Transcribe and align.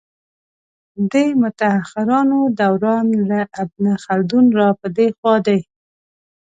د 1.11 1.13
متاخرانو 1.41 2.39
دوران 2.59 3.07
له 3.29 3.39
ابن 3.63 3.83
خلدون 4.03 4.45
را 4.57 4.69
په 4.79 4.87
دې 4.97 5.07
خوا 5.17 5.35
دی. 5.47 5.59